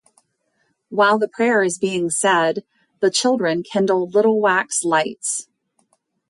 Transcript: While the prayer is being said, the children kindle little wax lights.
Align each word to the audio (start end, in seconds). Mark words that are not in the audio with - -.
While 0.89 1.19
the 1.19 1.27
prayer 1.27 1.61
is 1.61 1.77
being 1.77 2.09
said, 2.09 2.65
the 3.01 3.11
children 3.11 3.61
kindle 3.61 4.09
little 4.09 4.41
wax 4.41 4.83
lights. 4.83 5.47